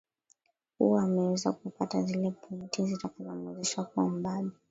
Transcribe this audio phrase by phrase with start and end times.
[0.79, 4.51] uwa ameweza kupata zile pointi zitakazomwezesha kuwa mbabe